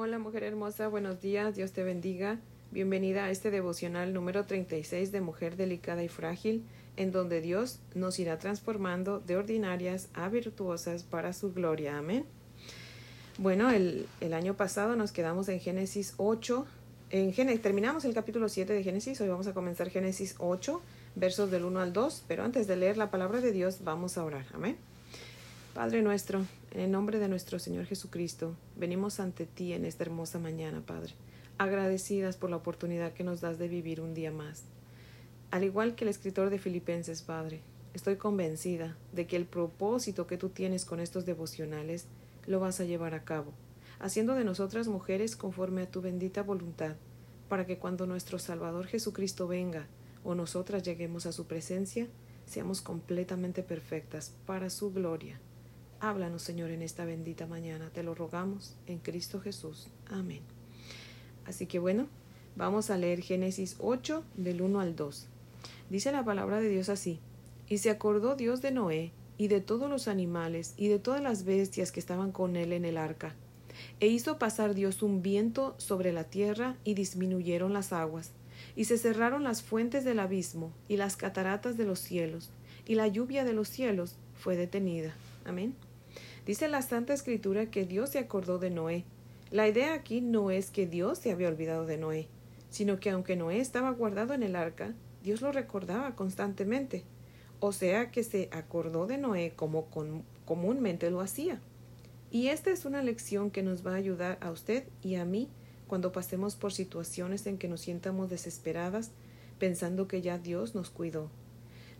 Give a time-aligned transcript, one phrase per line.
[0.00, 2.38] Hola mujer hermosa, buenos días, Dios te bendiga.
[2.70, 6.62] Bienvenida a este devocional número 36 de Mujer Delicada y Frágil,
[6.96, 11.98] en donde Dios nos irá transformando de ordinarias a virtuosas para su gloria.
[11.98, 12.26] Amén.
[13.38, 16.64] Bueno, el, el año pasado nos quedamos en Génesis 8.
[17.10, 20.80] En Génesis, terminamos el capítulo 7 de Génesis, hoy vamos a comenzar Génesis 8,
[21.16, 24.22] versos del 1 al 2, pero antes de leer la palabra de Dios vamos a
[24.22, 24.46] orar.
[24.54, 24.76] Amén.
[25.78, 30.40] Padre nuestro, en el nombre de nuestro Señor Jesucristo, venimos ante ti en esta hermosa
[30.40, 31.12] mañana, Padre,
[31.56, 34.64] agradecidas por la oportunidad que nos das de vivir un día más.
[35.52, 37.60] Al igual que el escritor de Filipenses, Padre,
[37.94, 42.06] estoy convencida de que el propósito que tú tienes con estos devocionales
[42.48, 43.52] lo vas a llevar a cabo,
[44.00, 46.96] haciendo de nosotras mujeres conforme a tu bendita voluntad,
[47.48, 49.86] para que cuando nuestro Salvador Jesucristo venga
[50.24, 52.08] o nosotras lleguemos a su presencia,
[52.46, 55.38] seamos completamente perfectas para su gloria
[56.00, 57.90] Háblanos, Señor, en esta bendita mañana.
[57.90, 59.88] Te lo rogamos en Cristo Jesús.
[60.06, 60.42] Amén.
[61.44, 62.06] Así que bueno,
[62.54, 65.26] vamos a leer Génesis 8 del 1 al 2.
[65.90, 67.18] Dice la palabra de Dios así.
[67.68, 71.44] Y se acordó Dios de Noé y de todos los animales y de todas las
[71.44, 73.34] bestias que estaban con él en el arca.
[73.98, 78.30] E hizo pasar Dios un viento sobre la tierra y disminuyeron las aguas.
[78.76, 82.50] Y se cerraron las fuentes del abismo y las cataratas de los cielos,
[82.86, 85.14] y la lluvia de los cielos fue detenida.
[85.44, 85.74] Amén.
[86.48, 89.04] Dice la Santa Escritura que Dios se acordó de Noé.
[89.50, 92.26] La idea aquí no es que Dios se había olvidado de Noé,
[92.70, 97.04] sino que aunque Noé estaba guardado en el arca, Dios lo recordaba constantemente.
[97.60, 99.88] O sea que se acordó de Noé como
[100.46, 101.60] comúnmente lo hacía.
[102.30, 105.50] Y esta es una lección que nos va a ayudar a usted y a mí
[105.86, 109.10] cuando pasemos por situaciones en que nos sientamos desesperadas
[109.58, 111.30] pensando que ya Dios nos cuidó.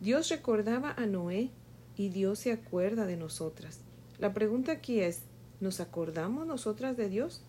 [0.00, 1.50] Dios recordaba a Noé
[1.96, 3.84] y Dios se acuerda de nosotras.
[4.18, 5.22] La pregunta aquí es,
[5.60, 7.40] ¿nos acordamos nosotras de Dios?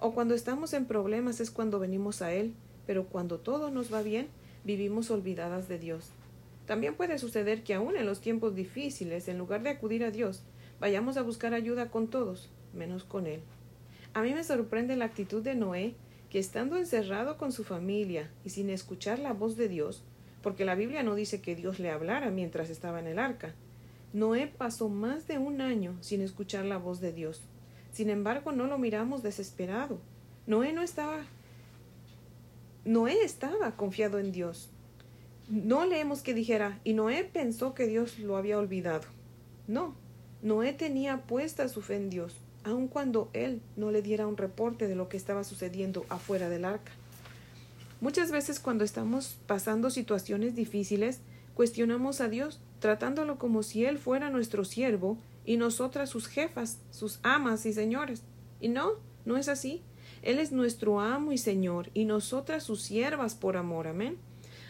[0.00, 2.54] O cuando estamos en problemas es cuando venimos a Él,
[2.88, 4.26] pero cuando todo nos va bien,
[4.64, 6.10] vivimos olvidadas de Dios.
[6.66, 10.42] También puede suceder que aún en los tiempos difíciles, en lugar de acudir a Dios,
[10.80, 13.40] vayamos a buscar ayuda con todos, menos con Él.
[14.12, 15.94] A mí me sorprende la actitud de Noé,
[16.30, 20.02] que estando encerrado con su familia y sin escuchar la voz de Dios,
[20.42, 23.54] porque la Biblia no dice que Dios le hablara mientras estaba en el arca,
[24.12, 27.40] Noé pasó más de un año sin escuchar la voz de Dios.
[27.92, 29.98] Sin embargo, no lo miramos desesperado.
[30.46, 31.24] Noé no estaba
[32.84, 34.68] Noé estaba confiado en Dios.
[35.48, 39.04] No leemos que dijera, y Noé pensó que Dios lo había olvidado.
[39.68, 39.94] No,
[40.42, 42.34] Noé tenía puesta su fe en Dios,
[42.64, 46.64] aun cuando él no le diera un reporte de lo que estaba sucediendo afuera del
[46.64, 46.92] arca.
[48.00, 51.20] Muchas veces cuando estamos pasando situaciones difíciles,
[51.54, 55.16] cuestionamos a Dios tratándolo como si Él fuera nuestro siervo
[55.46, 58.24] y nosotras sus jefas, sus amas y señores.
[58.60, 58.94] Y no,
[59.24, 59.82] no es así.
[60.20, 63.86] Él es nuestro amo y Señor, y nosotras sus siervas por amor.
[63.86, 64.18] Amén.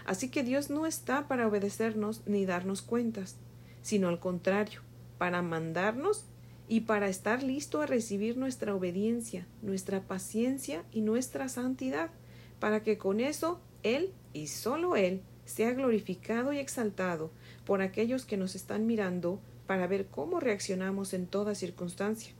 [0.04, 3.36] Así que Dios no está para obedecernos ni darnos cuentas,
[3.80, 4.82] sino al contrario,
[5.16, 6.26] para mandarnos
[6.68, 12.10] y para estar listo a recibir nuestra obediencia, nuestra paciencia y nuestra santidad,
[12.58, 17.30] para que con eso Él y solo Él sea glorificado y exaltado
[17.64, 22.32] por aquellos que nos están mirando para ver cómo reaccionamos en toda circunstancia.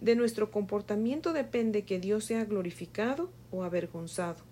[0.00, 4.44] De nuestro comportamiento depende que Dios sea glorificado o avergonzado.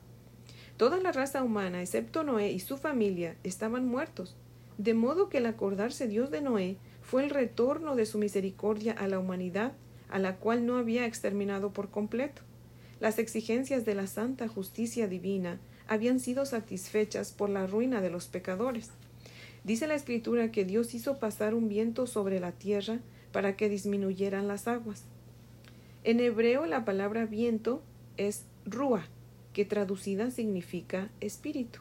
[0.76, 4.36] Toda la raza humana, excepto Noé y su familia, estaban muertos,
[4.78, 9.06] de modo que el acordarse Dios de Noé fue el retorno de su misericordia a
[9.06, 9.72] la humanidad,
[10.08, 12.42] a la cual no había exterminado por completo.
[13.00, 18.26] Las exigencias de la santa justicia divina habían sido satisfechas por la ruina de los
[18.26, 18.90] pecadores.
[19.64, 23.00] Dice la escritura que Dios hizo pasar un viento sobre la tierra
[23.32, 25.04] para que disminuyeran las aguas.
[26.04, 27.82] En hebreo la palabra viento
[28.18, 29.06] es rúa,
[29.54, 31.80] que traducida significa espíritu.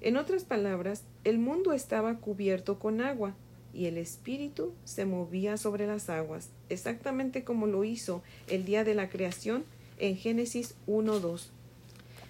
[0.00, 3.34] En otras palabras, el mundo estaba cubierto con agua
[3.74, 8.94] y el espíritu se movía sobre las aguas, exactamente como lo hizo el día de
[8.94, 9.64] la creación
[9.98, 11.48] en Génesis 1.2.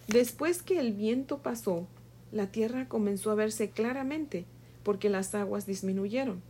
[0.08, 1.86] Después que el viento pasó,
[2.32, 4.46] la tierra comenzó a verse claramente
[4.86, 6.42] porque las aguas disminuyeron.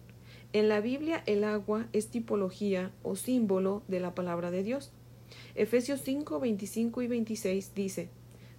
[0.53, 4.93] En la Biblia el agua es tipología o símbolo de la palabra de Dios.
[5.55, 8.11] Efesios 5, 25 y 26 dice,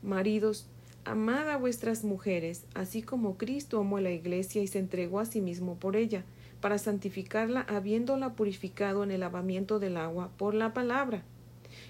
[0.02, 0.66] Maridos,
[1.06, 5.26] amad a vuestras mujeres, así como Cristo amó a la iglesia y se entregó a
[5.26, 6.26] sí mismo por ella,
[6.60, 11.22] para santificarla habiéndola purificado en el lavamiento del agua por la palabra.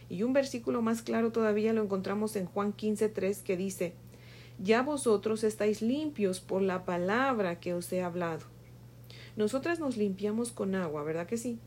[0.10, 3.94] Y un versículo más claro todavía lo encontramos en Juan 15, 3 que dice,
[4.60, 8.46] ya vosotros estáis limpios por la palabra que os he hablado.
[9.36, 11.60] Nosotras nos limpiamos con agua, ¿verdad que sí?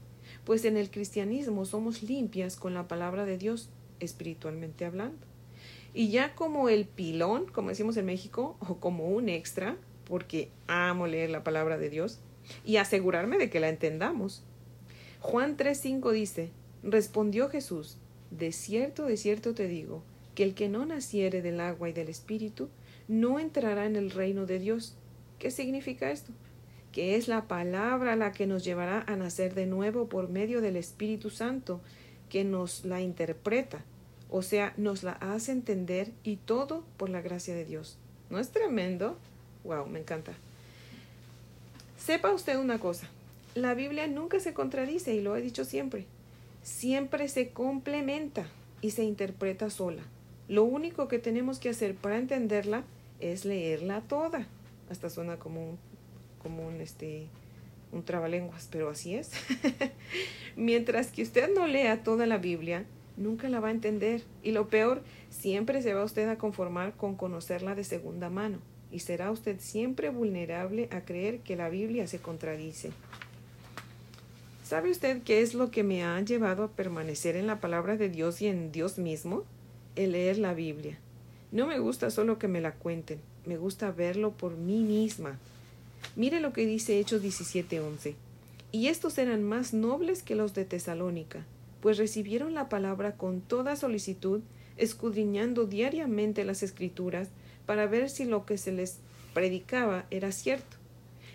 [0.44, 3.68] Pues en el cristianismo somos limpias con la palabra de Dios.
[4.00, 5.26] espiritualmente hablando.
[5.92, 11.06] Y ya como el pilón, como decimos en México, o como un extra, porque amo
[11.06, 12.18] leer la palabra de Dios
[12.64, 14.42] y asegurarme de que la entendamos.
[15.20, 16.50] Juan 3:5 dice,
[16.82, 17.98] respondió Jesús,
[18.30, 20.02] de cierto, de cierto te digo,
[20.34, 22.70] que el que no naciere del agua y del espíritu,
[23.10, 24.94] no entrará en el reino de Dios.
[25.40, 26.32] ¿Qué significa esto?
[26.92, 30.76] Que es la palabra la que nos llevará a nacer de nuevo por medio del
[30.76, 31.80] Espíritu Santo,
[32.28, 33.84] que nos la interpreta,
[34.30, 37.98] o sea, nos la hace entender y todo por la gracia de Dios.
[38.30, 39.18] ¿No es tremendo?
[39.64, 40.32] Wow, me encanta.
[41.98, 43.08] Sepa usted una cosa,
[43.56, 46.06] la Biblia nunca se contradice y lo he dicho siempre.
[46.62, 48.46] Siempre se complementa
[48.80, 50.02] y se interpreta sola.
[50.46, 52.84] Lo único que tenemos que hacer para entenderla
[53.20, 54.46] es leerla toda.
[54.90, 55.78] Hasta suena como un,
[56.42, 57.26] como un, este,
[57.92, 59.32] un trabalenguas, pero así es.
[60.56, 62.84] Mientras que usted no lea toda la Biblia,
[63.16, 64.22] nunca la va a entender.
[64.42, 68.58] Y lo peor, siempre se va usted a conformar con conocerla de segunda mano
[68.92, 72.90] y será usted siempre vulnerable a creer que la Biblia se contradice.
[74.64, 78.08] ¿Sabe usted qué es lo que me ha llevado a permanecer en la palabra de
[78.08, 79.44] Dios y en Dios mismo?
[79.96, 80.98] El leer la Biblia.
[81.52, 85.36] No me gusta solo que me la cuenten, me gusta verlo por mí misma.
[86.14, 88.14] Mire lo que dice Hechos 17:11.
[88.70, 91.44] Y estos eran más nobles que los de Tesalónica,
[91.80, 94.42] pues recibieron la palabra con toda solicitud,
[94.76, 97.28] escudriñando diariamente las escrituras
[97.66, 98.98] para ver si lo que se les
[99.34, 100.76] predicaba era cierto.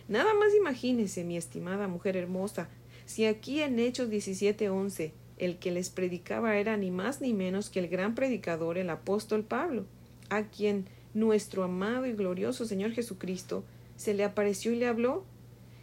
[0.07, 2.69] Nada más imagínese, mi estimada mujer hermosa,
[3.05, 7.79] si aquí en Hechos 17:11 el que les predicaba era ni más ni menos que
[7.79, 9.85] el gran predicador, el apóstol Pablo,
[10.29, 13.63] a quien nuestro amado y glorioso Señor Jesucristo
[13.95, 15.23] se le apareció y le habló.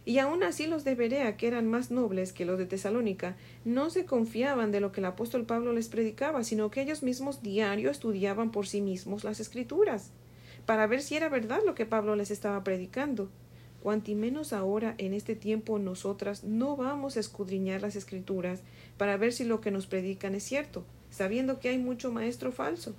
[0.05, 3.89] Y aun así los de Berea, que eran más nobles que los de Tesalónica, no
[3.89, 7.89] se confiaban de lo que el apóstol Pablo les predicaba, sino que ellos mismos diario
[7.89, 10.11] estudiaban por sí mismos las escrituras
[10.65, 13.29] para ver si era verdad lo que Pablo les estaba predicando.
[13.81, 18.61] Cuanti menos ahora en este tiempo nosotras no vamos a escudriñar las escrituras
[18.97, 22.95] para ver si lo que nos predican es cierto, sabiendo que hay mucho maestro falso.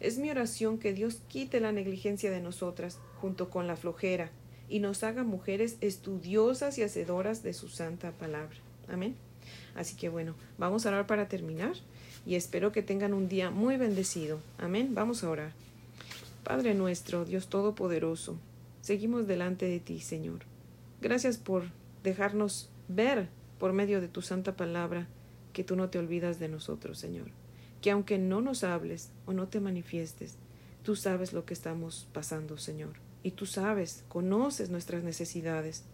[0.00, 4.30] Es mi oración que Dios quite la negligencia de nosotras, junto con la flojera,
[4.68, 8.56] y nos haga mujeres estudiosas y hacedoras de su santa palabra.
[8.88, 9.16] Amén.
[9.74, 11.72] Así que bueno, vamos a orar para terminar
[12.26, 14.40] y espero que tengan un día muy bendecido.
[14.58, 14.94] Amén.
[14.94, 15.52] Vamos a orar.
[16.44, 18.38] Padre nuestro, Dios Todopoderoso,
[18.80, 20.40] seguimos delante de ti, Señor.
[21.00, 21.64] Gracias por
[22.02, 23.28] dejarnos ver
[23.58, 25.08] por medio de tu santa palabra
[25.52, 27.26] que tú no te olvidas de nosotros, Señor.
[27.80, 30.36] Que aunque no nos hables o no te manifiestes,
[30.82, 32.94] tú sabes lo que estamos pasando, Señor.
[33.22, 35.84] Y tú sabes, conoces nuestras necesidades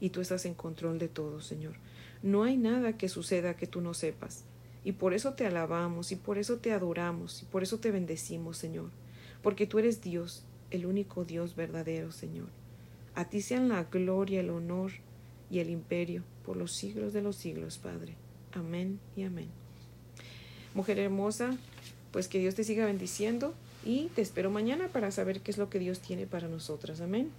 [0.00, 1.74] y tú estás en control de todo, Señor.
[2.22, 4.44] No hay nada que suceda que tú no sepas.
[4.84, 8.56] Y por eso te alabamos y por eso te adoramos y por eso te bendecimos,
[8.56, 8.90] Señor
[9.42, 12.48] porque tú eres Dios, el único Dios verdadero, Señor.
[13.14, 14.92] A ti sean la gloria, el honor
[15.50, 18.14] y el imperio por los siglos de los siglos, Padre.
[18.52, 19.61] Amén y amén.
[20.74, 21.56] Mujer hermosa,
[22.12, 23.54] pues que Dios te siga bendiciendo
[23.84, 27.00] y te espero mañana para saber qué es lo que Dios tiene para nosotras.
[27.00, 27.30] Amén.